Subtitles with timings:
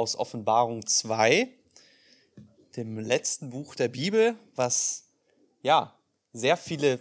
[0.00, 1.46] aus Offenbarung 2,
[2.74, 5.10] dem letzten Buch der Bibel, was
[5.60, 5.94] ja
[6.32, 7.00] sehr viele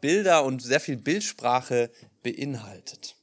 [0.00, 1.92] Bilder und sehr viel Bildsprache
[2.24, 3.14] beinhaltet.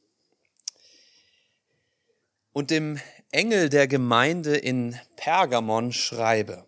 [2.53, 3.01] Und dem
[3.31, 6.65] Engel der Gemeinde in Pergamon schreibe,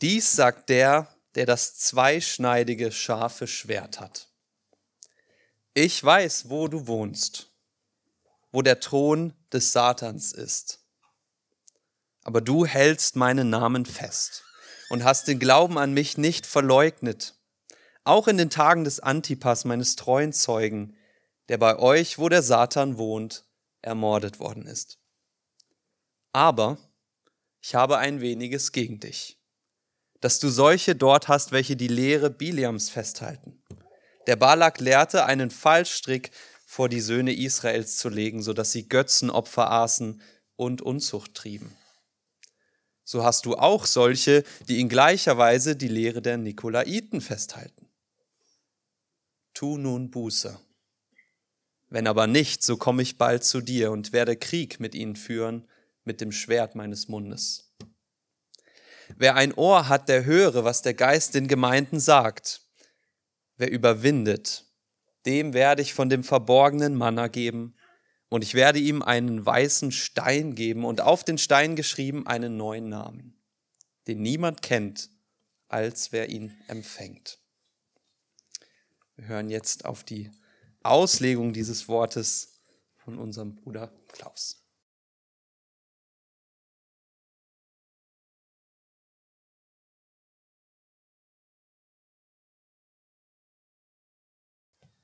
[0.00, 4.30] dies sagt der, der das zweischneidige scharfe Schwert hat.
[5.74, 7.50] Ich weiß, wo du wohnst,
[8.52, 10.83] wo der Thron des Satans ist.
[12.24, 14.44] Aber du hältst meinen Namen fest
[14.90, 17.34] und hast den Glauben an mich nicht verleugnet,
[18.02, 20.96] auch in den Tagen des Antipas, meines treuen Zeugen,
[21.48, 23.44] der bei euch, wo der Satan wohnt,
[23.82, 24.98] ermordet worden ist.
[26.32, 26.78] Aber
[27.62, 29.38] ich habe ein weniges gegen dich
[30.24, 33.62] dass du solche dort hast, welche die Lehre Biliams festhalten.
[34.26, 36.30] Der Balak lehrte, einen Fallstrick
[36.64, 40.22] vor die Söhne Israels zu legen, so dass sie Götzenopfer aßen
[40.56, 41.76] und Unzucht trieben.
[43.04, 47.88] So hast du auch solche, die in gleicher Weise die Lehre der Nikolaiten festhalten.
[49.52, 50.58] Tu nun Buße.
[51.90, 55.68] Wenn aber nicht, so komme ich bald zu dir und werde Krieg mit ihnen führen
[56.04, 57.72] mit dem Schwert meines Mundes.
[59.16, 62.62] Wer ein Ohr hat, der höre, was der Geist den Gemeinden sagt.
[63.56, 64.64] Wer überwindet,
[65.26, 67.76] dem werde ich von dem verborgenen Manna geben,
[68.34, 72.88] und ich werde ihm einen weißen Stein geben und auf den Stein geschrieben einen neuen
[72.88, 73.40] Namen,
[74.08, 75.08] den niemand kennt,
[75.68, 77.38] als wer ihn empfängt.
[79.14, 80.32] Wir hören jetzt auf die
[80.82, 82.60] Auslegung dieses Wortes
[82.96, 84.66] von unserem Bruder Klaus.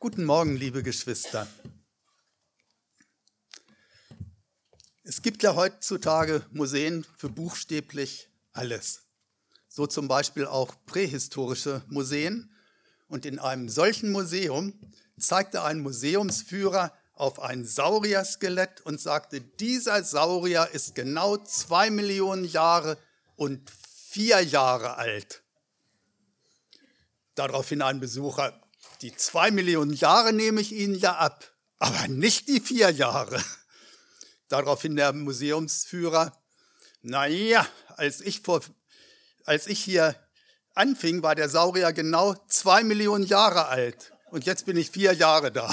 [0.01, 1.47] Guten Morgen, liebe Geschwister.
[5.11, 9.07] Es gibt ja heutzutage Museen für buchstäblich alles.
[9.67, 12.55] So zum Beispiel auch prähistorische Museen.
[13.09, 14.73] Und in einem solchen Museum
[15.19, 22.97] zeigte ein Museumsführer auf ein Saurier-Skelett und sagte, dieser Saurier ist genau zwei Millionen Jahre
[23.35, 23.69] und
[24.11, 25.43] vier Jahre alt.
[27.35, 28.63] Daraufhin ein Besucher,
[29.03, 33.43] die zwei Millionen Jahre nehme ich Ihnen ja ab, aber nicht die vier Jahre.
[34.51, 36.37] Daraufhin der Museumsführer,
[37.03, 37.67] naja,
[37.97, 38.61] als ich, vor,
[39.45, 40.17] als ich hier
[40.75, 44.13] anfing, war der Saurier genau zwei Millionen Jahre alt.
[44.31, 45.73] Und jetzt bin ich vier Jahre da.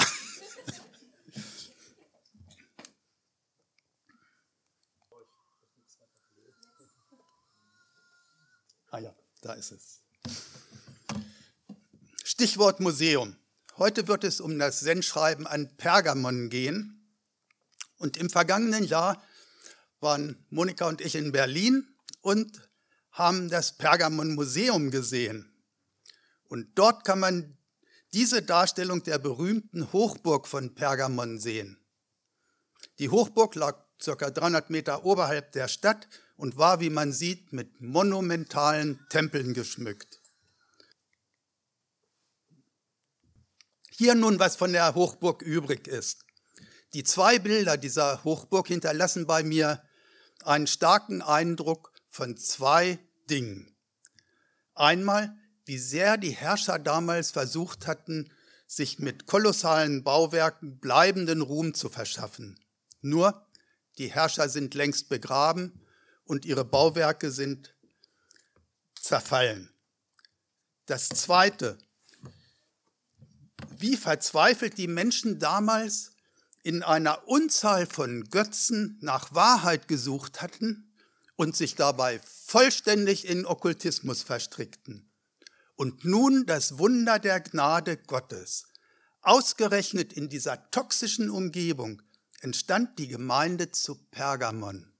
[8.92, 10.02] ah ja, da ist es.
[12.22, 13.36] Stichwort Museum.
[13.76, 16.97] Heute wird es um das Sendschreiben an Pergamon gehen.
[17.98, 19.22] Und im vergangenen Jahr
[20.00, 21.86] waren Monika und ich in Berlin
[22.20, 22.68] und
[23.10, 25.52] haben das Pergamon Museum gesehen.
[26.44, 27.58] Und dort kann man
[28.12, 31.78] diese Darstellung der berühmten Hochburg von Pergamon sehen.
[32.98, 34.30] Die Hochburg lag ca.
[34.30, 40.20] 300 Meter oberhalb der Stadt und war, wie man sieht, mit monumentalen Tempeln geschmückt.
[43.90, 46.24] Hier nun, was von der Hochburg übrig ist.
[46.94, 49.82] Die zwei Bilder dieser Hochburg hinterlassen bei mir
[50.44, 53.74] einen starken Eindruck von zwei Dingen.
[54.74, 58.30] Einmal, wie sehr die Herrscher damals versucht hatten,
[58.66, 62.58] sich mit kolossalen Bauwerken bleibenden Ruhm zu verschaffen.
[63.00, 63.46] Nur,
[63.98, 65.84] die Herrscher sind längst begraben
[66.24, 67.74] und ihre Bauwerke sind
[68.94, 69.70] zerfallen.
[70.86, 71.78] Das Zweite,
[73.76, 76.12] wie verzweifelt die Menschen damals
[76.62, 80.92] in einer Unzahl von Götzen nach Wahrheit gesucht hatten
[81.36, 85.10] und sich dabei vollständig in Okkultismus verstrickten.
[85.76, 88.66] Und nun das Wunder der Gnade Gottes.
[89.20, 92.02] Ausgerechnet in dieser toxischen Umgebung
[92.40, 94.92] entstand die Gemeinde zu Pergamon.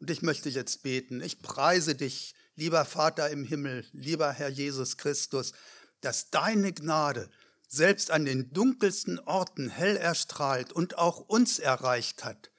[0.00, 1.20] Und ich möchte jetzt beten.
[1.20, 5.52] Ich preise dich, lieber Vater im Himmel, lieber Herr Jesus Christus,
[6.00, 7.30] dass deine Gnade
[7.68, 12.50] selbst an den dunkelsten Orten hell erstrahlt und auch uns erreicht hat.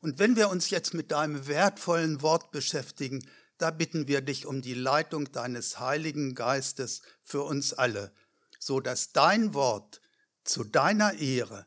[0.00, 3.26] Und wenn wir uns jetzt mit deinem wertvollen Wort beschäftigen,
[3.58, 8.12] da bitten wir dich um die Leitung deines Heiligen Geistes für uns alle,
[8.58, 10.00] so dass dein Wort
[10.44, 11.66] zu deiner Ehre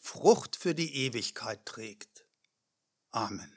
[0.00, 2.26] Frucht für die Ewigkeit trägt.
[3.12, 3.55] Amen.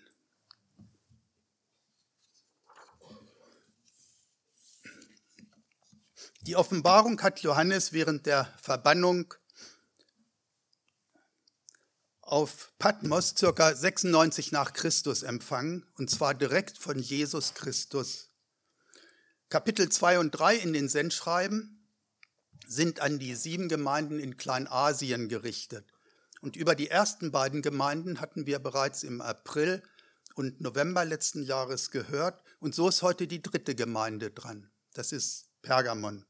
[6.49, 9.35] Die Offenbarung hat Johannes während der Verbannung
[12.21, 18.31] auf Patmos circa 96 nach Christus empfangen, und zwar direkt von Jesus Christus.
[19.49, 21.87] Kapitel 2 und 3 in den Sendschreiben
[22.65, 25.85] sind an die sieben Gemeinden in Kleinasien gerichtet.
[26.41, 29.83] Und über die ersten beiden Gemeinden hatten wir bereits im April
[30.33, 32.41] und November letzten Jahres gehört.
[32.59, 34.71] Und so ist heute die dritte Gemeinde dran.
[34.95, 36.25] Das ist Pergamon.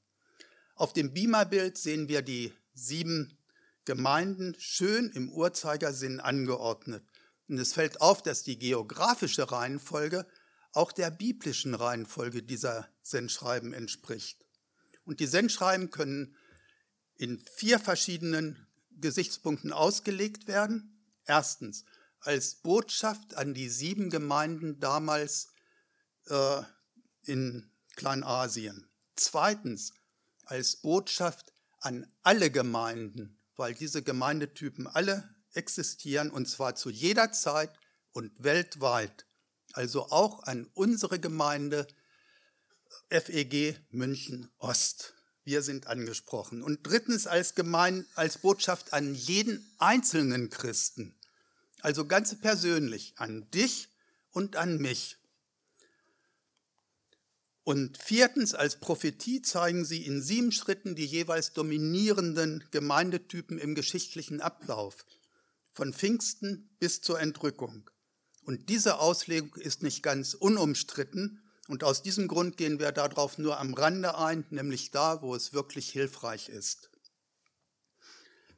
[0.79, 3.37] Auf dem Beamerbild sehen wir die sieben
[3.83, 7.03] Gemeinden schön im Uhrzeigersinn angeordnet.
[7.49, 10.25] Und es fällt auf, dass die geografische Reihenfolge
[10.71, 14.45] auch der biblischen Reihenfolge dieser Sendschreiben entspricht.
[15.03, 16.37] Und die Sendschreiben können
[17.17, 21.03] in vier verschiedenen Gesichtspunkten ausgelegt werden.
[21.25, 21.83] Erstens
[22.21, 25.49] als Botschaft an die sieben Gemeinden damals
[26.27, 26.61] äh,
[27.23, 28.87] in Kleinasien.
[29.17, 29.91] Zweitens
[30.49, 37.77] als Botschaft an alle Gemeinden weil diese Gemeindetypen alle existieren und zwar zu jeder Zeit
[38.13, 39.27] und weltweit.
[39.73, 41.85] Also auch an unsere Gemeinde
[43.09, 45.13] FEG München Ost.
[45.43, 46.63] Wir sind angesprochen.
[46.63, 51.19] Und drittens als, Gemein, als Botschaft an jeden einzelnen Christen.
[51.81, 53.89] Also ganz persönlich an dich
[54.31, 55.17] und an mich.
[57.69, 64.41] Und viertens, als Prophetie zeigen sie in sieben Schritten die jeweils dominierenden Gemeindetypen im geschichtlichen
[64.41, 65.05] Ablauf,
[65.69, 67.87] von Pfingsten bis zur Entrückung.
[68.41, 73.59] Und diese Auslegung ist nicht ganz unumstritten, und aus diesem Grund gehen wir darauf nur
[73.59, 76.89] am Rande ein, nämlich da, wo es wirklich hilfreich ist.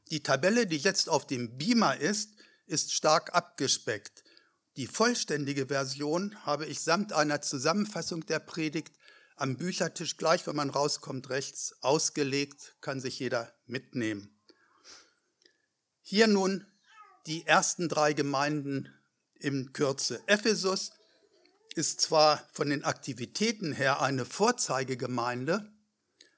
[0.10, 2.30] Die Tabelle, die jetzt auf dem Beamer ist,
[2.66, 4.21] ist stark abgespeckt.
[4.82, 8.92] Die vollständige Version habe ich samt einer Zusammenfassung der Predigt
[9.36, 14.42] am Büchertisch gleich, wenn man rauskommt, rechts ausgelegt, kann sich jeder mitnehmen.
[16.02, 16.66] Hier nun
[17.28, 18.92] die ersten drei Gemeinden
[19.36, 20.20] in Kürze.
[20.26, 20.94] Ephesus
[21.76, 25.72] ist zwar von den Aktivitäten her eine Vorzeigegemeinde,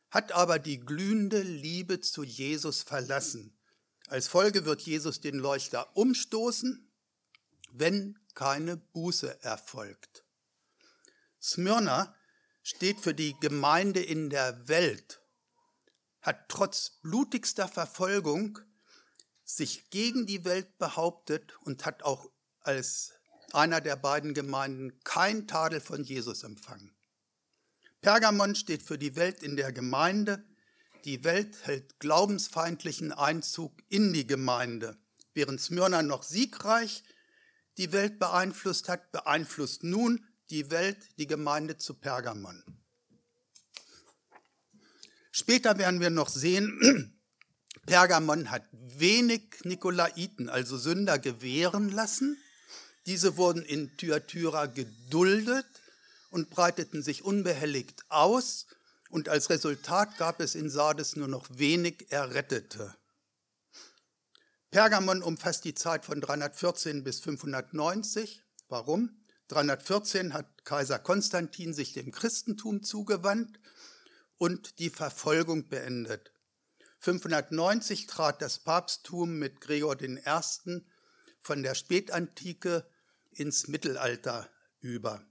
[0.09, 3.57] hat aber die glühende Liebe zu Jesus verlassen.
[4.09, 6.91] Als Folge wird Jesus den Leuchter umstoßen,
[7.71, 10.23] wenn keine Buße erfolgt.
[11.41, 12.15] Smyrna
[12.61, 15.21] steht für die Gemeinde in der Welt,
[16.21, 18.59] hat trotz blutigster Verfolgung
[19.43, 22.29] sich gegen die Welt behauptet und hat auch
[22.61, 23.11] als
[23.51, 26.95] einer der beiden Gemeinden kein Tadel von Jesus empfangen.
[28.01, 30.43] Pergamon steht für die Welt in der Gemeinde.
[31.05, 34.97] Die Welt hält glaubensfeindlichen Einzug in die Gemeinde.
[35.33, 37.03] Während Smyrna noch siegreich
[37.77, 42.63] die Welt beeinflusst hat, beeinflusst nun die Welt, die Gemeinde zu Pergamon.
[45.31, 47.19] Später werden wir noch sehen,
[47.85, 52.37] Pergamon hat wenig Nikolaiten, also Sünder, gewähren lassen.
[53.07, 55.65] Diese wurden in Thyatira geduldet
[56.29, 58.67] und breiteten sich unbehelligt aus.
[59.09, 62.95] Und als Resultat gab es in Sardes nur noch wenig Errettete.
[64.73, 68.43] Pergamon umfasst die Zeit von 314 bis 590.
[68.69, 69.21] Warum?
[69.49, 73.59] 314 hat Kaiser Konstantin sich dem Christentum zugewandt
[74.39, 76.33] und die Verfolgung beendet.
[76.97, 80.17] 590 trat das Papsttum mit Gregor I.
[81.39, 82.83] von der Spätantike
[83.29, 84.49] ins Mittelalter
[84.79, 85.23] über.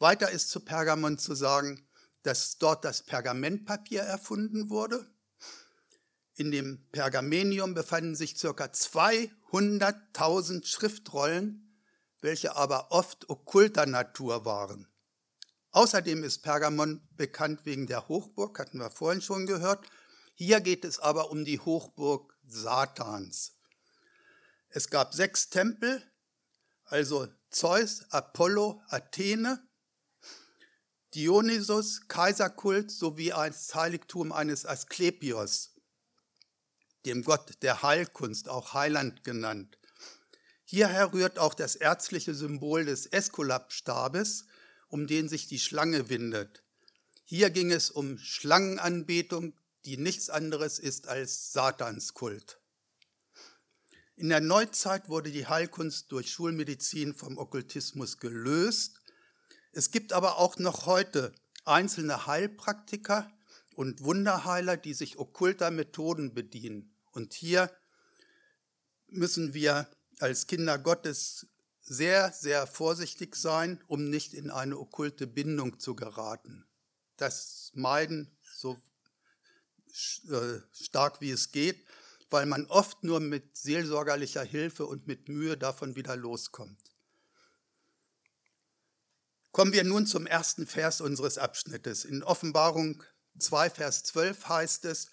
[0.00, 1.86] Weiter ist zu Pergamon zu sagen,
[2.24, 5.13] dass dort das Pergamentpapier erfunden wurde.
[6.36, 8.48] In dem Pergamenium befanden sich ca.
[8.48, 11.78] 200.000 Schriftrollen,
[12.20, 14.88] welche aber oft okkulter Natur waren.
[15.70, 19.86] Außerdem ist Pergamon bekannt wegen der Hochburg, hatten wir vorhin schon gehört.
[20.34, 23.52] Hier geht es aber um die Hochburg Satans.
[24.70, 26.02] Es gab sechs Tempel,
[26.84, 29.64] also Zeus, Apollo, Athene,
[31.14, 35.73] Dionysus, Kaiserkult sowie als Heiligtum eines Asklepios,
[37.06, 39.78] dem Gott der Heilkunst, auch Heiland genannt.
[40.64, 44.46] Hierher rührt auch das ärztliche Symbol des Eskulapstabes,
[44.88, 46.62] um den sich die Schlange windet.
[47.24, 52.58] Hier ging es um Schlangenanbetung, die nichts anderes ist als Satanskult.
[54.16, 59.00] In der Neuzeit wurde die Heilkunst durch Schulmedizin vom Okkultismus gelöst.
[59.72, 61.34] Es gibt aber auch noch heute
[61.64, 63.30] einzelne Heilpraktiker
[63.74, 66.93] und Wunderheiler, die sich okkulter Methoden bedienen.
[67.14, 67.74] Und hier
[69.08, 71.46] müssen wir als Kinder Gottes
[71.80, 76.66] sehr, sehr vorsichtig sein, um nicht in eine okkulte Bindung zu geraten.
[77.16, 78.80] Das meiden so
[80.30, 81.84] äh, stark wie es geht.
[82.30, 86.80] weil man oft nur mit seelsorgerlicher Hilfe und mit Mühe davon wieder loskommt.
[89.52, 92.04] Kommen wir nun zum ersten Vers unseres Abschnittes.
[92.04, 93.04] In Offenbarung
[93.38, 95.10] 2, Vers 12 heißt es,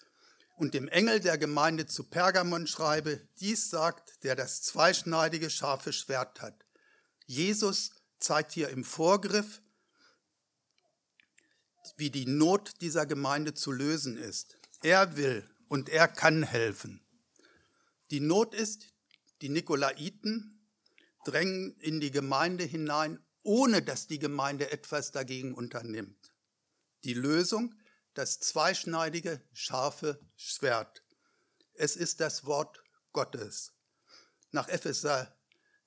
[0.56, 6.40] und dem Engel der Gemeinde zu Pergamon schreibe, dies sagt, der das zweischneidige scharfe Schwert
[6.40, 6.64] hat.
[7.26, 7.90] Jesus
[8.20, 9.62] zeigt hier im Vorgriff,
[11.96, 14.56] wie die Not dieser Gemeinde zu lösen ist.
[14.82, 17.04] Er will und er kann helfen.
[18.10, 18.88] Die Not ist,
[19.40, 20.68] die Nikolaiten
[21.24, 26.32] drängen in die Gemeinde hinein ohne dass die Gemeinde etwas dagegen unternimmt.
[27.04, 27.74] Die Lösung,
[28.14, 31.02] das zweischneidige, scharfe Schwert.
[31.74, 33.72] Es ist das Wort Gottes.
[34.50, 35.36] Nach Epheser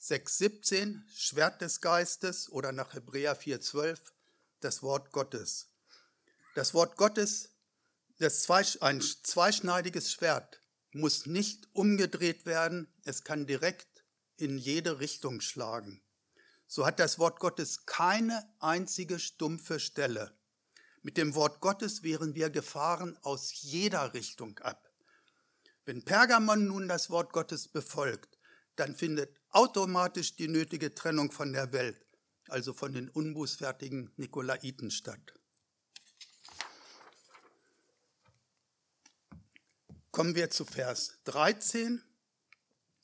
[0.02, 4.00] 6,17, Schwert des Geistes oder nach Hebräer 4,12,
[4.60, 5.72] das Wort Gottes.
[6.56, 7.50] Das Wort Gottes,
[8.18, 8.50] das
[8.82, 14.06] ein zweischneidiges Schwert, muss nicht umgedreht werden, es kann direkt
[14.38, 16.06] in jede Richtung schlagen
[16.68, 20.38] so hat das Wort Gottes keine einzige stumpfe Stelle.
[21.06, 24.92] Mit dem Wort Gottes wären wir gefahren aus jeder Richtung ab.
[25.86, 28.40] Wenn Pergamon nun das Wort Gottes befolgt,
[28.76, 32.04] dann findet automatisch die nötige Trennung von der Welt,
[32.48, 35.36] also von den unbußfertigen Nikolaiten statt.
[40.10, 42.02] Kommen wir zu Vers 13.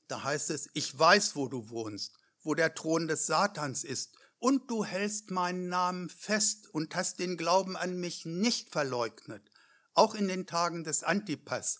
[0.07, 4.71] Da heißt es, ich weiß, wo du wohnst wo der Thron des Satans ist, und
[4.71, 9.51] du hältst meinen Namen fest und hast den Glauben an mich nicht verleugnet,
[9.93, 11.79] auch in den Tagen des Antipas,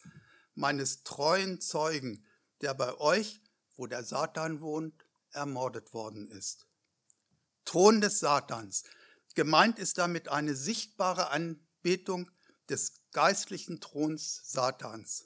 [0.54, 2.24] meines treuen Zeugen,
[2.62, 3.42] der bei euch,
[3.78, 4.94] wo der Satan wohnt,
[5.32, 6.68] ermordet worden ist.
[7.66, 8.84] Thron des Satans.
[9.34, 12.30] Gemeint ist damit eine sichtbare Anbetung
[12.70, 15.26] des geistlichen Throns Satans.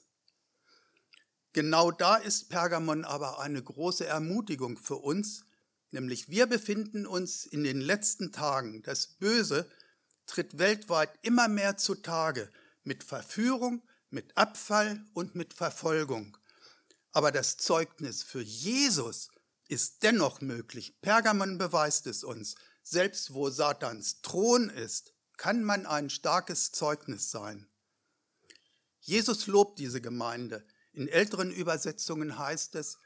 [1.52, 5.44] Genau da ist Pergamon aber eine große Ermutigung für uns,
[5.90, 8.82] nämlich wir befinden uns in den letzten Tagen.
[8.82, 9.70] Das Böse
[10.26, 12.50] tritt weltweit immer mehr zutage
[12.84, 16.36] mit Verführung, mit Abfall und mit Verfolgung.
[17.12, 19.30] Aber das Zeugnis für Jesus
[19.68, 21.00] ist dennoch möglich.
[21.00, 22.54] Pergamon beweist es uns.
[22.82, 27.68] Selbst wo Satans Thron ist, kann man ein starkes Zeugnis sein.
[29.00, 30.66] Jesus lobt diese Gemeinde.
[30.92, 32.98] In älteren Übersetzungen heißt es,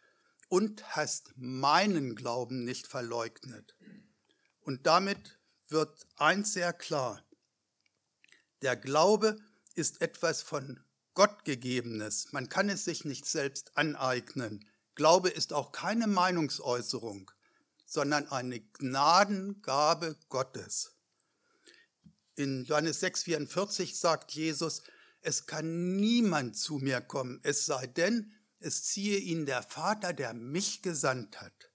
[0.50, 3.76] und hast meinen Glauben nicht verleugnet.
[4.60, 5.38] Und damit
[5.68, 7.24] wird eins sehr klar.
[8.60, 9.38] Der Glaube
[9.76, 10.80] ist etwas von
[11.14, 12.32] Gott gegebenes.
[12.32, 14.68] Man kann es sich nicht selbst aneignen.
[14.96, 17.30] Glaube ist auch keine Meinungsäußerung,
[17.86, 20.96] sondern eine Gnadengabe Gottes.
[22.34, 24.82] In Johannes 6,44 sagt Jesus,
[25.22, 30.34] es kann niemand zu mir kommen, es sei denn, es ziehe ihn der Vater, der
[30.34, 31.70] mich gesandt hat.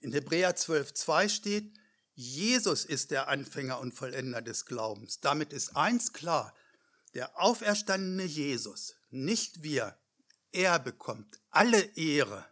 [0.00, 1.72] In Hebräer 12.2 steht,
[2.14, 5.20] Jesus ist der Anfänger und Vollender des Glaubens.
[5.20, 6.54] Damit ist eins klar,
[7.14, 9.96] der auferstandene Jesus, nicht wir,
[10.50, 12.44] er bekommt alle Ehre.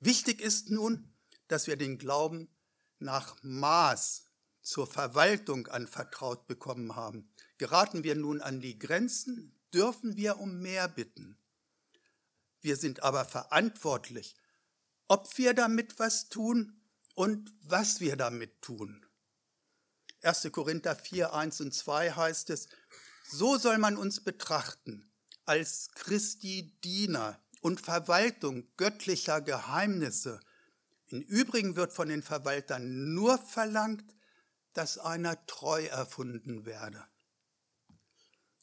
[0.00, 1.12] Wichtig ist nun,
[1.48, 2.48] dass wir den Glauben
[2.98, 4.28] nach Maß
[4.62, 7.28] zur Verwaltung anvertraut bekommen haben.
[7.58, 11.36] Geraten wir nun an die Grenzen, dürfen wir um mehr bitten.
[12.64, 14.34] Wir sind aber verantwortlich,
[15.06, 16.80] ob wir damit was tun
[17.14, 19.04] und was wir damit tun.
[20.22, 20.48] 1.
[20.50, 22.68] Korinther 4, 1 und 2 heißt es,
[23.28, 25.12] so soll man uns betrachten
[25.44, 30.40] als Christi Diener und Verwaltung göttlicher Geheimnisse.
[31.08, 34.14] Im Übrigen wird von den Verwaltern nur verlangt,
[34.72, 37.04] dass einer treu erfunden werde.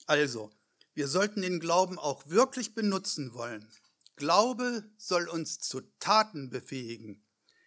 [0.08, 0.50] Also,
[0.96, 3.72] wir sollten den Glauben auch wirklich benutzen wollen.
[4.16, 7.24] Glaube soll uns zu Taten befähigen.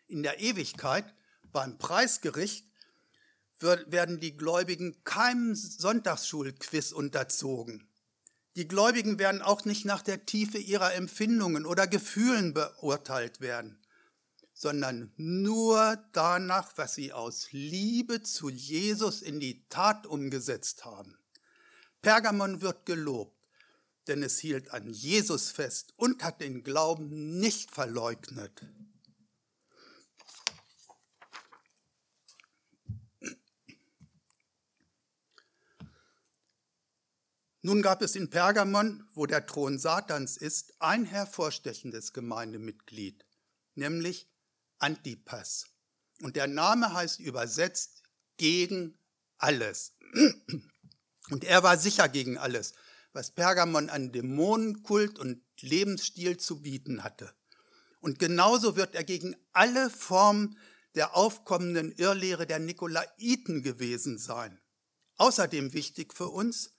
[0.07, 1.15] In der Ewigkeit,
[1.53, 2.67] beim Preisgericht,
[3.61, 7.89] werden die Gläubigen keinem Sonntagsschulquiz unterzogen.
[8.57, 13.81] Die Gläubigen werden auch nicht nach der Tiefe ihrer Empfindungen oder Gefühlen beurteilt werden,
[14.53, 21.19] sondern nur danach, was sie aus Liebe zu Jesus in die Tat umgesetzt haben.
[22.03, 23.37] Pergamon wird gelobt,
[24.09, 28.63] denn es hielt an Jesus fest und hat den Glauben nicht verleugnet.
[37.67, 43.25] Nun gab es in Pergamon, wo der Thron Satans ist, ein hervorstechendes Gemeindemitglied,
[43.75, 44.29] nämlich
[44.79, 45.65] Antipas.
[46.21, 48.03] Und der Name heißt übersetzt
[48.37, 48.99] gegen
[49.39, 49.97] alles.
[51.31, 52.75] Und er war sicher gegen alles,
[53.15, 57.33] was Pergamon an Dämonenkult und Lebensstil zu bieten hatte.
[58.01, 60.59] Und genauso wird er gegen alle Formen
[60.95, 64.61] der aufkommenden Irrlehre der Nikolaiten gewesen sein.
[65.17, 66.75] Außerdem wichtig für uns,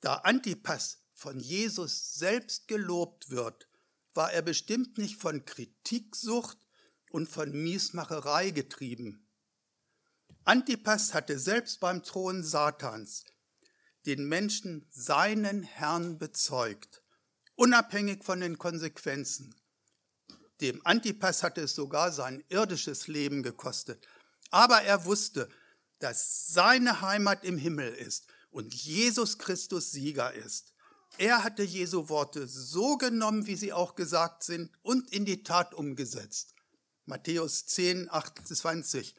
[0.00, 3.68] da Antipas von Jesus selbst gelobt wird,
[4.14, 6.58] war er bestimmt nicht von Kritiksucht
[7.10, 9.28] und von Miesmacherei getrieben.
[10.44, 13.24] Antipas hatte selbst beim Thron Satans
[14.06, 17.02] den Menschen seinen Herrn bezeugt,
[17.54, 19.54] unabhängig von den Konsequenzen.
[20.60, 24.06] Dem Antipas hatte es sogar sein irdisches Leben gekostet.
[24.50, 25.48] Aber er wusste,
[25.98, 30.72] dass seine Heimat im Himmel ist und Jesus Christus Sieger ist.
[31.18, 35.74] Er hatte Jesu Worte so genommen, wie sie auch gesagt sind, und in die Tat
[35.74, 36.54] umgesetzt.
[37.04, 39.14] Matthäus 10, 28.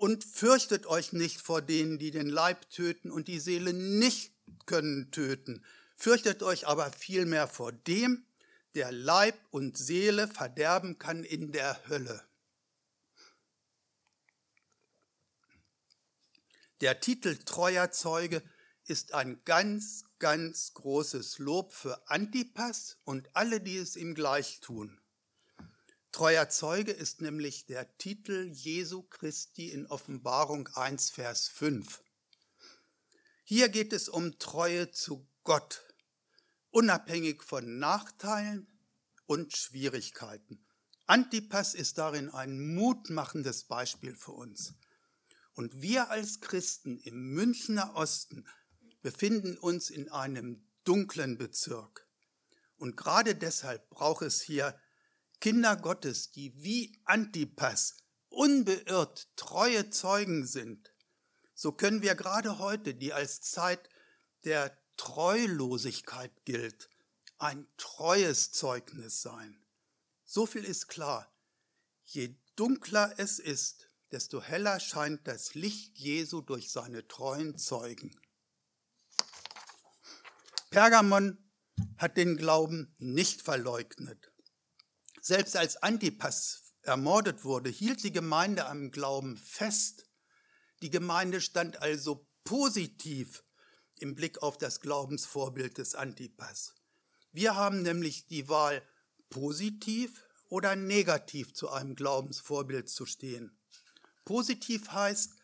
[0.00, 4.32] Und fürchtet euch nicht vor denen, die den Leib töten und die Seele nicht
[4.64, 5.62] können töten.
[5.94, 8.24] Fürchtet euch aber vielmehr vor dem,
[8.74, 12.24] der Leib und Seele verderben kann in der Hölle.
[16.80, 18.42] Der Titel Treuer Zeuge
[18.86, 24.98] ist ein ganz, ganz großes Lob für Antipas und alle, die es ihm gleich tun.
[26.12, 32.02] Treuer Zeuge ist nämlich der Titel Jesu Christi in Offenbarung 1, Vers 5.
[33.44, 35.82] Hier geht es um Treue zu Gott,
[36.70, 38.66] unabhängig von Nachteilen
[39.26, 40.66] und Schwierigkeiten.
[41.06, 44.74] Antipas ist darin ein mutmachendes Beispiel für uns.
[45.54, 48.48] Und wir als Christen im Münchner Osten
[49.00, 52.08] befinden uns in einem dunklen Bezirk.
[52.78, 54.76] Und gerade deshalb braucht es hier
[55.40, 57.96] Kinder Gottes, die wie Antipas
[58.28, 60.92] unbeirrt treue Zeugen sind.
[61.54, 63.88] So können wir gerade heute, die als Zeit
[64.44, 66.90] der Treulosigkeit gilt,
[67.38, 69.62] ein treues Zeugnis sein.
[70.26, 71.32] So viel ist klar.
[72.04, 78.20] Je dunkler es ist, desto heller scheint das Licht Jesu durch seine treuen Zeugen.
[80.70, 81.38] Pergamon
[81.96, 84.29] hat den Glauben nicht verleugnet.
[85.30, 90.10] Selbst als Antipas ermordet wurde, hielt die Gemeinde am Glauben fest.
[90.82, 93.44] Die Gemeinde stand also positiv
[94.00, 96.74] im Blick auf das Glaubensvorbild des Antipas.
[97.30, 98.82] Wir haben nämlich die Wahl,
[99.28, 103.56] positiv oder negativ zu einem Glaubensvorbild zu stehen.
[104.24, 105.36] Positiv heißt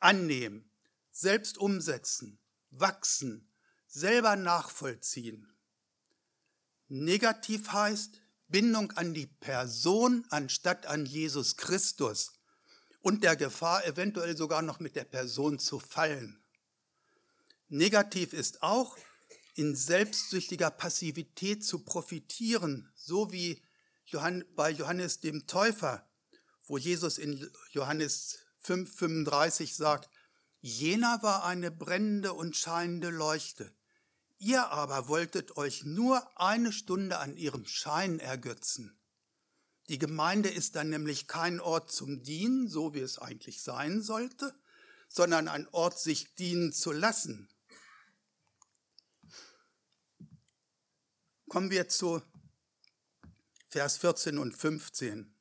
[0.00, 0.68] annehmen,
[1.12, 3.48] selbst umsetzen, wachsen,
[3.86, 5.54] selber nachvollziehen.
[6.88, 8.23] Negativ heißt
[8.54, 12.34] Bindung an die Person anstatt an Jesus Christus
[13.00, 16.40] und der Gefahr, eventuell sogar noch mit der Person zu fallen.
[17.68, 18.96] Negativ ist auch,
[19.56, 23.60] in selbstsüchtiger Passivität zu profitieren, so wie
[24.54, 26.08] bei Johannes dem Täufer,
[26.68, 30.08] wo Jesus in Johannes 5,35 sagt,
[30.60, 33.74] jener war eine brennende und scheinende Leuchte.
[34.44, 38.94] Ihr aber wolltet euch nur eine Stunde an ihrem Schein ergötzen.
[39.88, 44.54] Die Gemeinde ist dann nämlich kein Ort zum Dienen, so wie es eigentlich sein sollte,
[45.08, 47.48] sondern ein Ort, sich dienen zu lassen.
[51.48, 52.20] Kommen wir zu
[53.70, 55.34] Vers 14 und 15.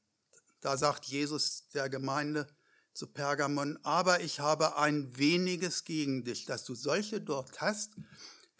[0.62, 2.48] Da sagt Jesus der Gemeinde
[2.94, 7.92] zu Pergamon, aber ich habe ein weniges gegen dich, dass du solche dort hast,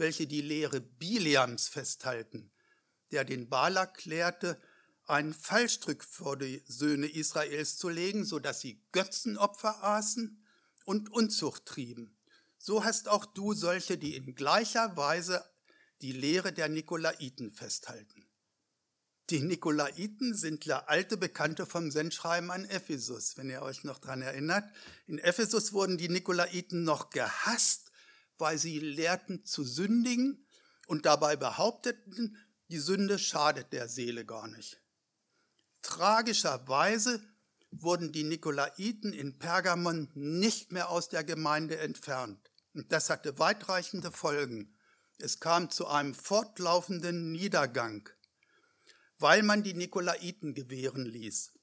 [0.04, 2.52] welche die Lehre Biliams festhalten,
[3.12, 4.62] der den Balak lehrte,
[5.06, 10.46] einen Fallstrick vor die Söhne Israels zu legen, so dass sie Götzenopfer aßen
[10.84, 12.18] und Unzucht trieben.
[12.58, 15.42] So hast auch du solche, die in gleicher Weise
[16.02, 18.28] die Lehre der Nikolaiten festhalten.
[19.30, 24.22] Die Nikolaiten sind ja alte Bekannte vom Sendschreiben an Ephesus, wenn ihr euch noch dran
[24.22, 24.70] erinnert.
[25.08, 27.93] In Ephesus wurden die Nikolaiten noch gehasst,
[28.38, 30.46] weil sie lehrten zu sündigen
[30.88, 32.38] und dabei behaupteten,
[32.70, 34.82] die Sünde schadet der Seele gar nicht.
[35.82, 37.22] Tragischerweise
[37.72, 42.52] wurden die Nikolaiten in Pergamon nicht mehr aus der Gemeinde entfernt.
[42.74, 44.76] Und das hatte weitreichende Folgen.
[45.20, 48.10] Es kam zu einem fortlaufenden Niedergang,
[49.20, 51.54] weil man die Nikolaiten gewähren ließ.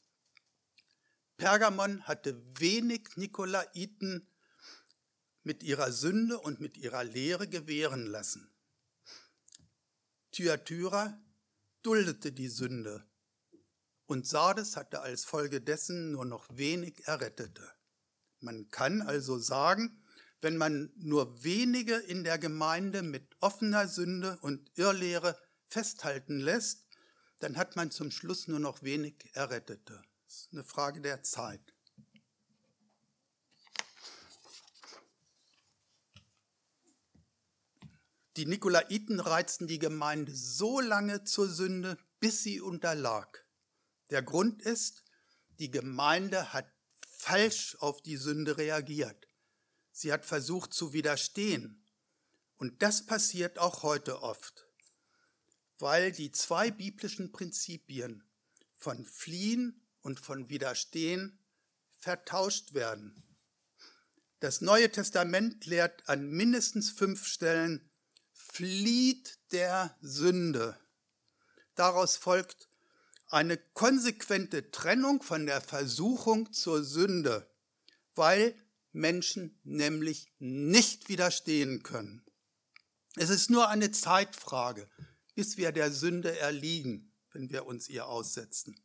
[1.36, 4.29] Pergamon hatte wenig Nikolaiten
[5.42, 8.50] mit ihrer Sünde und mit ihrer Lehre gewähren lassen.
[10.32, 11.18] Thyatira
[11.82, 13.04] duldete die Sünde
[14.06, 17.62] und Sardes hatte als Folge dessen nur noch wenig Errettete.
[18.40, 20.02] Man kann also sagen,
[20.40, 26.86] wenn man nur wenige in der Gemeinde mit offener Sünde und Irrlehre festhalten lässt,
[27.38, 30.02] dann hat man zum Schluss nur noch wenig Errettete.
[30.26, 31.69] Das ist eine Frage der Zeit.
[38.36, 43.44] Die Nikolaiten reizten die Gemeinde so lange zur Sünde, bis sie unterlag.
[44.10, 45.02] Der Grund ist,
[45.58, 46.70] die Gemeinde hat
[47.10, 49.26] falsch auf die Sünde reagiert.
[49.92, 51.84] Sie hat versucht zu widerstehen.
[52.56, 54.66] Und das passiert auch heute oft,
[55.78, 58.22] weil die zwei biblischen Prinzipien
[58.76, 61.38] von Fliehen und von Widerstehen
[61.98, 63.22] vertauscht werden.
[64.40, 67.89] Das Neue Testament lehrt an mindestens fünf Stellen,
[68.52, 70.78] flieht der Sünde.
[71.74, 72.68] Daraus folgt
[73.28, 77.48] eine konsequente Trennung von der Versuchung zur Sünde,
[78.14, 78.54] weil
[78.92, 82.24] Menschen nämlich nicht widerstehen können.
[83.16, 84.88] Es ist nur eine Zeitfrage,
[85.34, 88.78] bis wir der Sünde erliegen, wenn wir uns ihr aussetzen.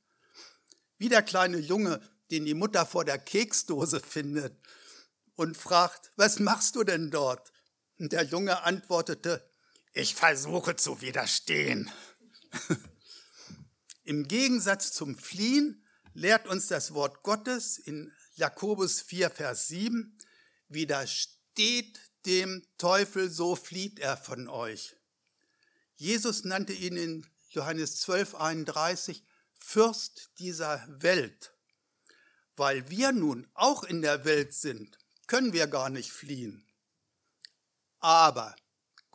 [0.97, 2.01] Wie der kleine Junge,
[2.31, 4.55] den die Mutter vor der Keksdose findet
[5.35, 7.51] und fragt, was machst du denn dort?
[7.97, 9.47] Und der Junge antwortete,
[9.95, 11.89] ich versuche zu widerstehen.
[14.03, 20.17] Im Gegensatz zum Fliehen lehrt uns das Wort Gottes in Jakobus 4, Vers 7,
[20.67, 24.97] widersteht dem Teufel, so flieht er von euch.
[25.95, 31.53] Jesus nannte ihn in Johannes 12, 31 Fürst dieser Welt.
[32.57, 36.67] Weil wir nun auch in der Welt sind, können wir gar nicht fliehen.
[37.99, 38.57] Aber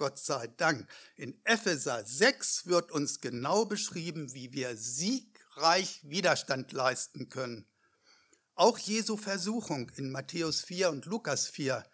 [0.00, 0.88] Gott sei Dank.
[1.16, 7.66] In Epheser 6 wird uns genau beschrieben, wie wir siegreich Widerstand leisten können.
[8.54, 11.84] Auch Jesu Versuchung in Matthäus 4 und Lukas 4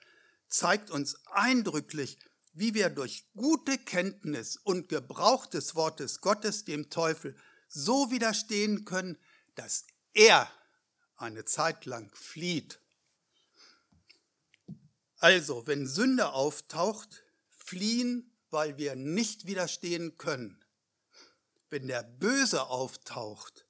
[0.46, 2.20] zeigt uns eindrücklich,
[2.52, 7.34] wie wir durch gute Kenntnis und Gebrauch des Wortes Gottes dem Teufel
[7.66, 9.18] so widerstehen können,
[9.56, 10.48] dass er
[11.16, 12.78] eine Zeit lang flieht.
[15.18, 17.25] Also, wenn Sünde auftaucht,
[17.66, 20.64] fliehen, weil wir nicht widerstehen können.
[21.68, 23.66] Wenn der Böse auftaucht,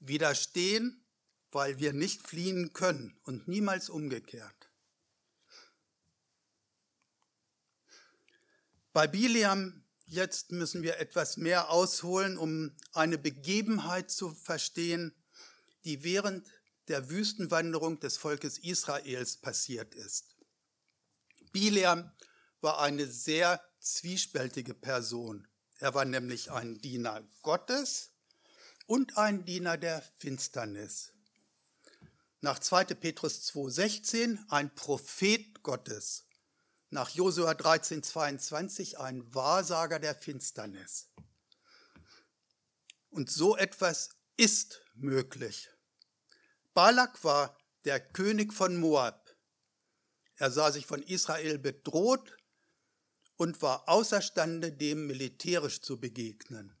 [0.00, 1.04] widerstehen,
[1.52, 4.70] weil wir nicht fliehen können und niemals umgekehrt.
[8.92, 15.14] Bei Biliam jetzt müssen wir etwas mehr ausholen, um eine Begebenheit zu verstehen,
[15.84, 16.48] die während
[16.88, 20.36] der Wüstenwanderung des Volkes Israels passiert ist.
[21.52, 22.10] Biliam
[22.60, 25.48] war eine sehr zwiespältige Person.
[25.78, 28.10] Er war nämlich ein Diener Gottes
[28.86, 31.12] und ein Diener der Finsternis.
[32.42, 32.84] Nach 2.
[32.94, 36.26] Petrus 2,16 ein Prophet Gottes.
[36.90, 41.08] Nach Josua 13,22 ein Wahrsager der Finsternis.
[43.10, 45.70] Und so etwas ist möglich.
[46.74, 49.36] Balak war der König von Moab.
[50.36, 52.36] Er sah sich von Israel bedroht
[53.40, 56.76] und war außerstande, dem militärisch zu begegnen.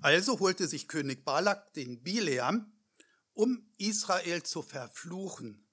[0.00, 2.72] Also holte sich König Balak den Bileam,
[3.34, 5.66] um Israel zu verfluchen.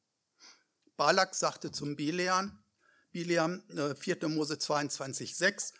[0.97, 2.57] Balak sagte zum Bileam,
[3.11, 3.61] Bileam
[3.99, 4.23] 4.
[4.23, 5.73] Äh, Mose 22, 6,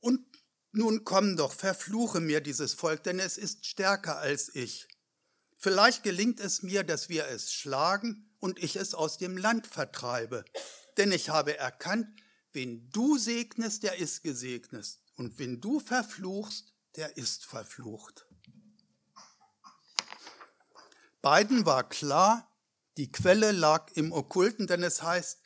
[0.00, 0.26] und
[0.72, 4.88] nun komm doch, verfluche mir dieses Volk, denn es ist stärker als ich.
[5.60, 10.44] Vielleicht gelingt es mir, dass wir es schlagen und ich es aus dem Land vertreibe.
[10.96, 12.08] Denn ich habe erkannt,
[12.52, 14.98] Wen du segnest, der ist gesegnet.
[15.16, 18.26] Und wenn du verfluchst, der ist verflucht.
[21.20, 22.50] Beiden war klar,
[22.96, 25.40] die Quelle lag im Okkulten, denn es heißt,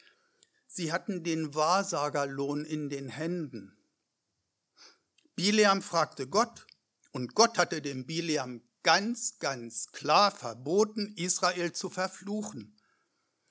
[0.66, 3.76] sie hatten den Wahrsagerlohn in den Händen.
[5.34, 6.66] Bileam fragte Gott
[7.10, 12.76] und Gott hatte dem Bileam ganz, ganz klar verboten, Israel zu verfluchen.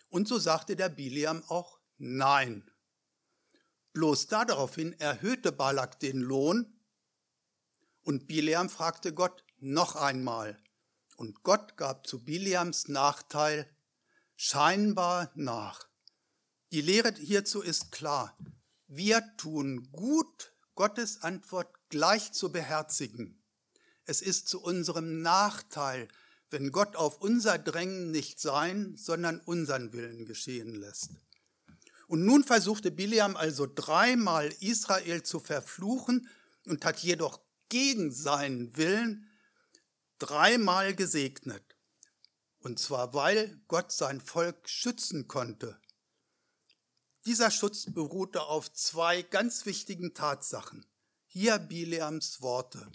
[0.09, 2.70] Und so sagte der Bileam auch Nein.
[3.93, 6.73] Bloß daraufhin erhöhte Balak den Lohn
[8.03, 10.57] und Bileam fragte Gott noch einmal.
[11.17, 13.69] Und Gott gab zu Bileams Nachteil
[14.35, 15.87] scheinbar nach.
[16.71, 18.35] Die Lehre hierzu ist klar.
[18.87, 23.43] Wir tun gut, Gottes Antwort gleich zu beherzigen.
[24.05, 26.07] Es ist zu unserem Nachteil,
[26.49, 31.11] wenn Gott auf unser Drängen nicht sein, sondern unseren Willen geschehen lässt.
[32.11, 36.27] Und nun versuchte Biliam also dreimal Israel zu verfluchen
[36.65, 39.29] und hat jedoch gegen seinen Willen
[40.19, 41.63] dreimal gesegnet.
[42.59, 45.79] Und zwar, weil Gott sein Volk schützen konnte.
[47.25, 50.85] Dieser Schutz beruhte auf zwei ganz wichtigen Tatsachen.
[51.27, 52.91] Hier Bileams Worte.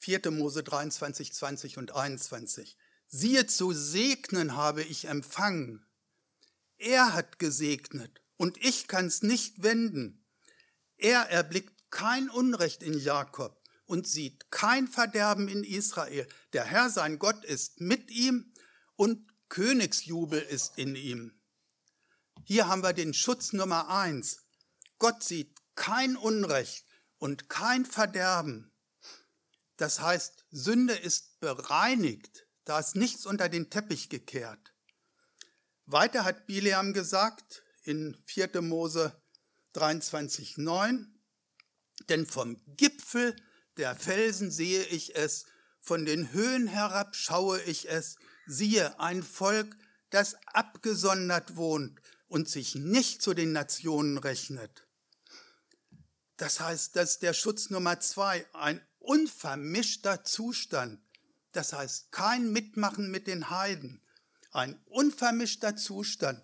[0.00, 0.30] 4.
[0.30, 2.76] Mose 23, 20 und 21.
[3.12, 5.84] Siehe, zu segnen habe ich empfangen.
[6.78, 10.24] Er hat gesegnet und ich kann's nicht wenden.
[10.96, 16.28] Er erblickt kein Unrecht in Jakob und sieht kein Verderben in Israel.
[16.52, 18.54] Der Herr, sein Gott, ist mit ihm
[18.94, 21.32] und Königsjubel ist in ihm.
[22.44, 24.46] Hier haben wir den Schutz Nummer eins.
[25.00, 26.86] Gott sieht kein Unrecht
[27.18, 28.70] und kein Verderben.
[29.76, 34.74] Das heißt, Sünde ist bereinigt, da ist nichts unter den Teppich gekehrt.
[35.86, 38.62] Weiter hat Bileam gesagt in 4.
[38.62, 39.20] Mose
[39.74, 41.06] 23,9,
[42.08, 43.34] denn vom Gipfel
[43.76, 45.46] der Felsen sehe ich es,
[45.80, 49.76] von den Höhen herab schaue ich es, siehe ein Volk,
[50.10, 54.86] das abgesondert wohnt und sich nicht zu den Nationen rechnet.
[56.36, 61.00] Das heißt, dass der Schutz Nummer zwei ein unvermischter Zustand,
[61.52, 64.02] das heißt kein Mitmachen mit den Heiden,
[64.52, 66.42] ein unvermischter Zustand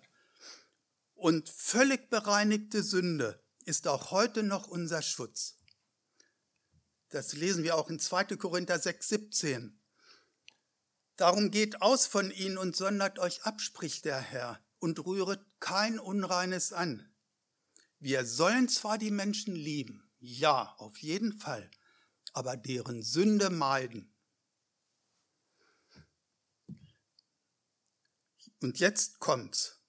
[1.13, 5.57] und völlig bereinigte Sünde ist auch heute noch unser Schutz.
[7.09, 8.37] Das lesen wir auch in 2.
[8.37, 9.79] Korinther 6, 17.
[11.15, 15.99] Darum geht aus von ihnen und sondert euch ab, spricht der Herr, und rühret kein
[15.99, 17.11] Unreines an.
[17.99, 21.71] Wir sollen zwar die Menschen lieben, ja, auf jeden Fall,
[22.33, 24.13] aber deren Sünde meiden.
[28.61, 29.79] Und jetzt kommt's.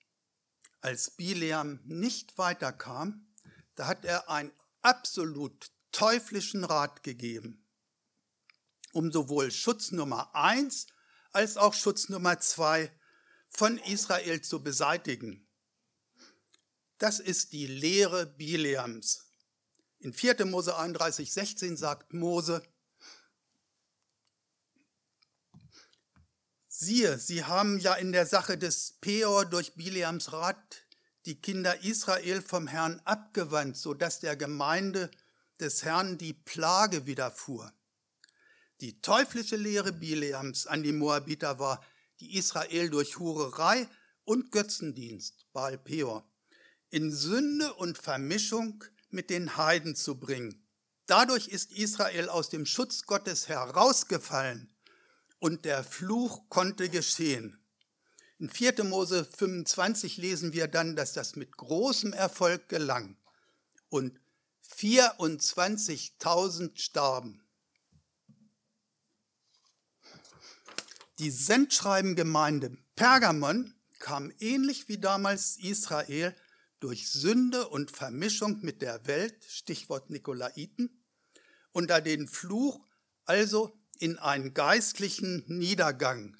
[0.80, 3.26] Als Bileam nicht weiterkam,
[3.74, 4.52] da hat er einen
[4.82, 7.66] absolut teuflischen Rat gegeben,
[8.92, 10.86] um sowohl Schutz Nummer eins
[11.32, 12.92] als auch Schutz Nummer zwei
[13.48, 15.48] von Israel zu beseitigen.
[16.98, 19.24] Das ist die Lehre Bileams.
[20.00, 20.44] In 4.
[20.46, 22.62] Mose 31, 16 sagt Mose,
[26.80, 30.86] Siehe, sie haben ja in der Sache des Peor durch Bileams Rat
[31.26, 35.10] die Kinder Israel vom Herrn abgewandt, so dass der Gemeinde
[35.58, 37.72] des Herrn die Plage widerfuhr.
[38.80, 41.84] Die teuflische Lehre Bileams an die Moabiter war,
[42.20, 43.88] die Israel durch Hurerei
[44.22, 46.30] und Götzendienst, Baal Peor,
[46.90, 50.64] in Sünde und Vermischung mit den Heiden zu bringen.
[51.06, 54.72] Dadurch ist Israel aus dem Schutz Gottes herausgefallen
[55.38, 57.60] und der Fluch konnte geschehen.
[58.38, 58.84] In 4.
[58.84, 63.16] Mose 25 lesen wir dann, dass das mit großem Erfolg gelang
[63.88, 64.20] und
[64.76, 67.42] 24.000 starben.
[71.18, 76.36] Die Sendschreibengemeinde Pergamon kam ähnlich wie damals Israel
[76.78, 81.02] durch Sünde und Vermischung mit der Welt, Stichwort Nikolaiten,
[81.72, 82.86] unter den Fluch,
[83.24, 86.36] also in einen geistlichen Niedergang.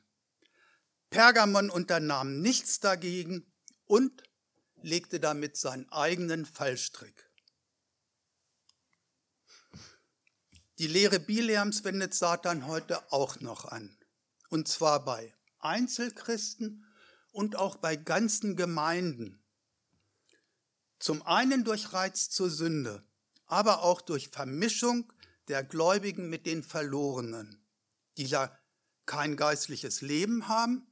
[1.10, 3.50] Pergamon unternahm nichts dagegen
[3.86, 4.22] und
[4.82, 7.28] legte damit seinen eigenen Fallstrick.
[10.78, 13.98] Die Lehre Bileams wendet Satan heute auch noch an.
[14.48, 16.86] Und zwar bei Einzelchristen
[17.32, 19.42] und auch bei ganzen Gemeinden.
[21.00, 23.04] Zum einen durch Reiz zur Sünde,
[23.46, 25.12] aber auch durch Vermischung
[25.48, 27.64] der Gläubigen mit den Verlorenen,
[28.16, 28.56] die ja
[29.06, 30.86] kein geistliches Leben haben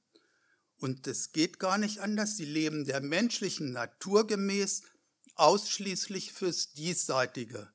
[0.79, 4.83] und es geht gar nicht anders, sie leben der menschlichen Natur gemäß
[5.35, 7.73] ausschließlich fürs Diesseitige,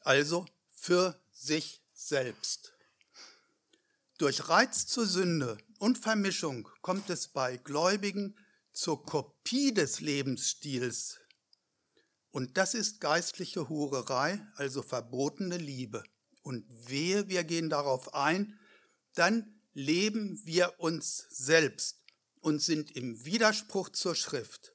[0.00, 2.72] also für sich selbst.
[4.18, 8.36] Durch Reiz zur Sünde und Vermischung kommt es bei Gläubigen
[8.72, 11.19] zur Kopie des Lebensstils
[12.30, 16.02] und das ist geistliche Hurerei, also verbotene Liebe.
[16.42, 18.58] Und wehe, wir gehen darauf ein,
[19.14, 22.04] dann leben wir uns selbst
[22.40, 24.72] und sind im Widerspruch zur Schrift.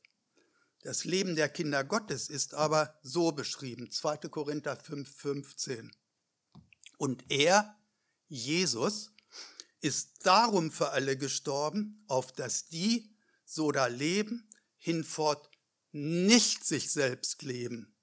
[0.84, 4.18] Das Leben der Kinder Gottes ist aber so beschrieben, 2.
[4.30, 5.92] Korinther 5, 15.
[6.98, 7.76] Und er,
[8.28, 9.12] Jesus,
[9.82, 13.16] ist darum für alle gestorben, auf dass die
[13.46, 15.50] so da leben, hinfort
[15.96, 17.96] nicht sich selbst leben,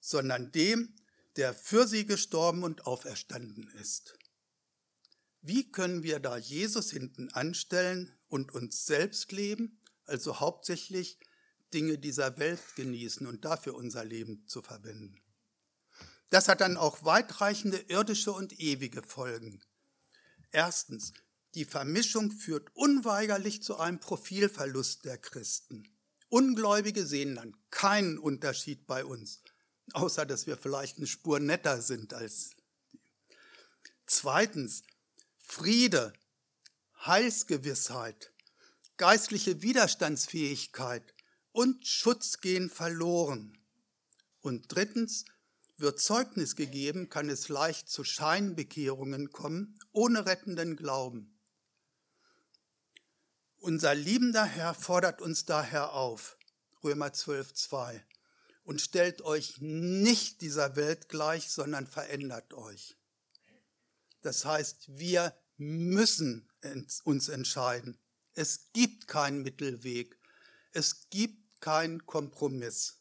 [0.00, 0.96] sondern dem,
[1.36, 4.18] der für sie gestorben und auferstanden ist.
[5.42, 11.18] Wie können wir da Jesus hinten anstellen und uns selbst leben, also hauptsächlich
[11.74, 15.20] Dinge dieser Welt genießen und dafür unser Leben zu verwenden?
[16.30, 19.62] Das hat dann auch weitreichende irdische und ewige Folgen.
[20.50, 21.12] Erstens,
[21.54, 25.93] die Vermischung führt unweigerlich zu einem Profilverlust der Christen.
[26.28, 29.42] Ungläubige sehen dann keinen Unterschied bei uns,
[29.92, 32.64] außer dass wir vielleicht eine Spur netter sind als die.
[34.06, 34.82] Zweitens,
[35.38, 36.12] Friede,
[37.06, 38.32] Heilsgewissheit,
[38.96, 41.14] geistliche Widerstandsfähigkeit
[41.52, 43.58] und Schutz gehen verloren.
[44.40, 45.24] Und drittens,
[45.76, 51.33] wird Zeugnis gegeben, kann es leicht zu Scheinbekehrungen kommen, ohne rettenden Glauben.
[53.64, 56.36] Unser liebender Herr fordert uns daher auf,
[56.82, 58.04] Römer 12, 2,
[58.62, 62.94] und stellt euch nicht dieser Welt gleich, sondern verändert euch.
[64.20, 66.46] Das heißt, wir müssen
[67.04, 67.98] uns entscheiden.
[68.34, 70.18] Es gibt keinen Mittelweg.
[70.72, 72.98] Es gibt keinen Kompromiss.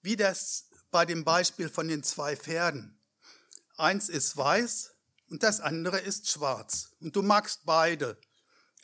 [0.00, 3.00] Wie das bei dem Beispiel von den zwei Pferden.
[3.76, 4.92] Eins ist weiß
[5.28, 6.92] und das andere ist schwarz.
[7.00, 8.16] Und du magst beide.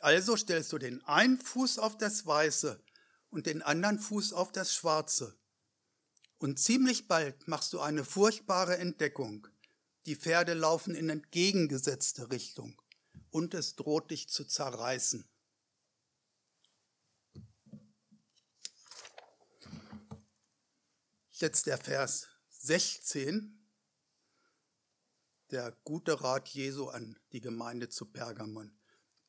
[0.03, 2.83] Also stellst du den einen Fuß auf das Weiße
[3.29, 5.39] und den anderen Fuß auf das Schwarze.
[6.39, 9.47] Und ziemlich bald machst du eine furchtbare Entdeckung.
[10.05, 12.81] Die Pferde laufen in entgegengesetzte Richtung
[13.29, 15.23] und es droht dich zu zerreißen.
[21.31, 23.69] Jetzt der Vers 16,
[25.51, 28.77] der gute Rat Jesu an die Gemeinde zu Pergamon.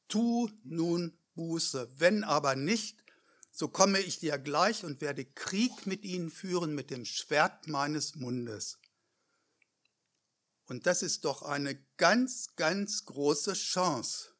[0.08, 2.96] Tu nun Buße, wenn aber nicht,
[3.50, 8.14] so komme ich dir gleich und werde Krieg mit ihnen führen mit dem Schwert meines
[8.14, 8.78] Mundes.
[10.66, 14.30] Und das ist doch eine ganz, ganz große Chance,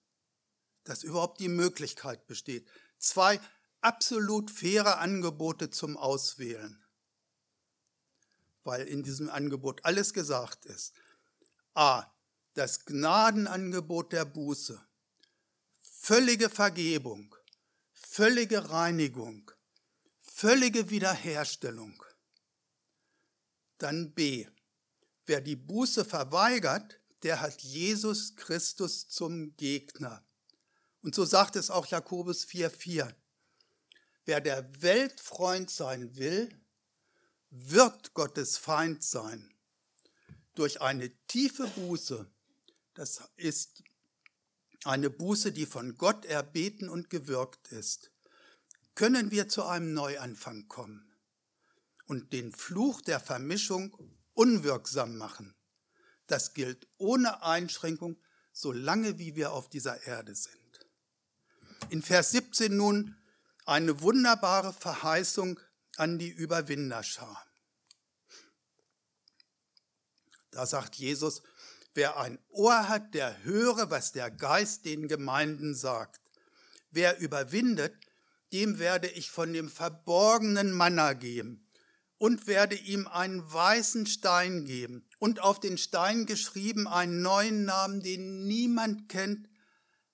[0.85, 2.69] dass überhaupt die Möglichkeit besteht.
[2.99, 3.41] Zwei
[3.81, 6.85] absolut faire Angebote zum Auswählen
[8.65, 10.95] weil in diesem Angebot alles gesagt ist.
[11.75, 12.07] A.
[12.55, 14.81] Das Gnadenangebot der Buße.
[16.07, 17.35] Völlige Vergebung,
[17.95, 19.51] völlige Reinigung,
[20.21, 22.05] völlige Wiederherstellung.
[23.79, 24.47] Dann B.
[25.25, 30.23] Wer die Buße verweigert, der hat Jesus Christus zum Gegner.
[31.01, 33.15] Und so sagt es auch Jakobus 4,4.
[34.27, 36.55] Wer der Weltfreund sein will,
[37.49, 39.55] wird Gottes Feind sein.
[40.55, 42.31] Durch eine tiefe Buße,
[42.93, 43.83] das ist
[44.85, 48.11] eine Buße, die von Gott erbeten und gewirkt ist,
[48.95, 51.11] können wir zu einem Neuanfang kommen
[52.07, 53.97] und den Fluch der Vermischung
[54.35, 55.55] unwirksam machen.
[56.27, 58.17] Das gilt ohne Einschränkung,
[58.53, 60.87] solange wie wir auf dieser Erde sind.
[61.91, 63.17] In Vers 17 nun
[63.67, 65.59] eine wunderbare Verheißung
[65.97, 67.45] an die Überwinderschar.
[70.51, 71.43] Da sagt Jesus,
[71.95, 76.21] wer ein Ohr hat, der höre, was der Geist den Gemeinden sagt.
[76.91, 77.95] Wer überwindet,
[78.53, 81.67] dem werde ich von dem verborgenen Manna geben
[82.19, 88.01] und werde ihm einen weißen Stein geben und auf den Stein geschrieben einen neuen Namen,
[88.01, 89.49] den niemand kennt,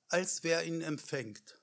[0.08, 1.60] als wer ihn empfängt.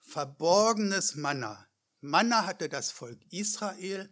[0.00, 1.66] Verborgenes Manna.
[2.00, 4.10] Manna hatte das Volk Israel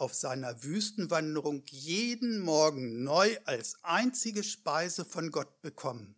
[0.00, 6.14] auf seiner Wüstenwanderung jeden Morgen neu als einzige Speise von Gott bekommen.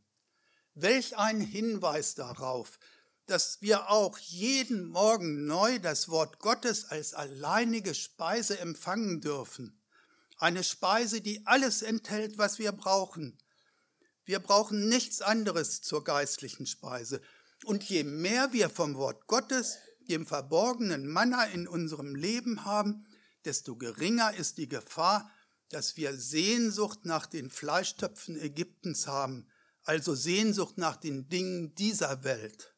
[0.75, 2.79] Welch ein Hinweis darauf,
[3.27, 9.81] dass wir auch jeden Morgen neu das Wort Gottes als alleinige Speise empfangen dürfen.
[10.37, 13.39] Eine Speise, die alles enthält, was wir brauchen.
[14.25, 17.21] Wir brauchen nichts anderes zur geistlichen Speise.
[17.65, 23.07] Und je mehr wir vom Wort Gottes dem verborgenen Manna in unserem Leben haben,
[23.45, 25.31] desto geringer ist die Gefahr,
[25.71, 29.47] dass wir Sehnsucht nach den Fleischtöpfen Ägyptens haben,
[29.85, 32.75] also Sehnsucht nach den Dingen dieser Welt.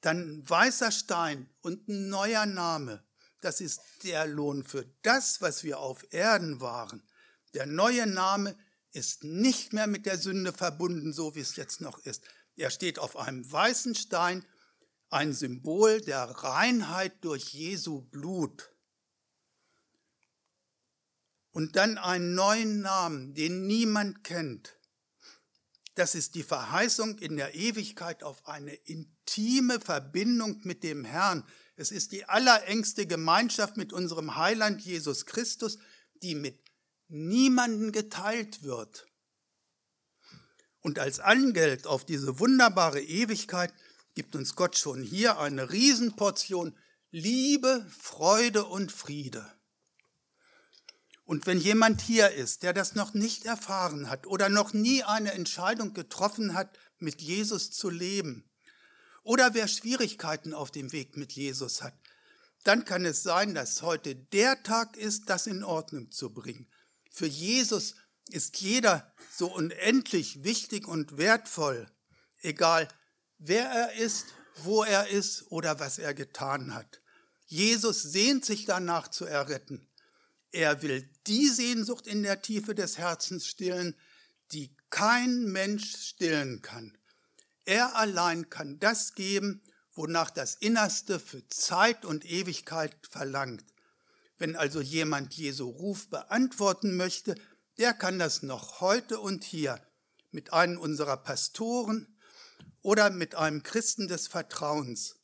[0.00, 3.04] Dann weißer Stein und ein neuer Name,
[3.40, 7.02] das ist der Lohn für das, was wir auf Erden waren.
[7.54, 8.56] Der neue Name
[8.92, 12.24] ist nicht mehr mit der Sünde verbunden, so wie es jetzt noch ist.
[12.56, 14.44] Er steht auf einem weißen Stein,
[15.10, 18.70] ein Symbol der Reinheit durch Jesu Blut.
[21.50, 24.78] Und dann einen neuen Namen, den niemand kennt.
[25.94, 31.44] Das ist die Verheißung in der Ewigkeit auf eine intime Verbindung mit dem Herrn.
[31.74, 35.78] Es ist die allerengste Gemeinschaft mit unserem Heiland Jesus Christus,
[36.22, 36.62] die mit
[37.08, 39.06] niemanden geteilt wird.
[40.80, 43.74] Und als Angeld auf diese wunderbare Ewigkeit
[44.18, 46.76] gibt uns Gott schon hier eine Riesenportion
[47.12, 49.48] Liebe, Freude und Friede.
[51.24, 55.34] Und wenn jemand hier ist, der das noch nicht erfahren hat oder noch nie eine
[55.34, 58.50] Entscheidung getroffen hat, mit Jesus zu leben,
[59.22, 61.94] oder wer Schwierigkeiten auf dem Weg mit Jesus hat,
[62.64, 66.66] dann kann es sein, dass heute der Tag ist, das in Ordnung zu bringen.
[67.12, 67.94] Für Jesus
[68.30, 71.88] ist jeder so unendlich wichtig und wertvoll,
[72.42, 72.88] egal
[73.38, 74.26] wer er ist,
[74.62, 77.00] wo er ist oder was er getan hat.
[77.46, 79.88] Jesus sehnt sich danach zu erretten.
[80.50, 83.94] Er will die Sehnsucht in der Tiefe des Herzens stillen,
[84.52, 86.96] die kein Mensch stillen kann.
[87.64, 89.62] Er allein kann das geben,
[89.94, 93.64] wonach das Innerste für Zeit und Ewigkeit verlangt.
[94.38, 97.34] Wenn also jemand Jesu Ruf beantworten möchte,
[97.78, 99.80] der kann das noch heute und hier
[100.30, 102.17] mit einem unserer Pastoren
[102.82, 105.16] oder mit einem Christen des Vertrauens.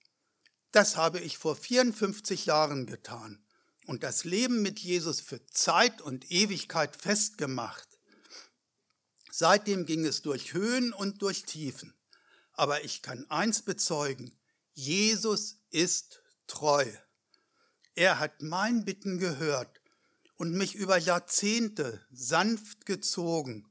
[0.73, 3.45] Das habe ich vor 54 Jahren getan
[3.87, 7.89] und das Leben mit Jesus für Zeit und Ewigkeit festgemacht.
[9.31, 11.95] Seitdem ging es durch Höhen und durch Tiefen.
[12.53, 14.33] Aber ich kann eins bezeugen,
[14.73, 16.87] Jesus ist treu.
[17.95, 19.81] Er hat mein Bitten gehört
[20.37, 23.69] und mich über Jahrzehnte sanft gezogen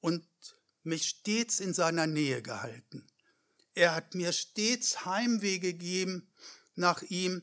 [0.00, 0.26] und
[0.82, 3.06] mich stets in seiner Nähe gehalten.
[3.74, 6.30] Er hat mir stets Heimweh gegeben
[6.74, 7.42] nach ihm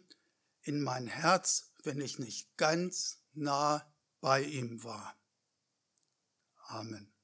[0.63, 3.86] in mein Herz, wenn ich nicht ganz nah
[4.21, 5.15] bei ihm war.
[6.67, 7.14] Amen.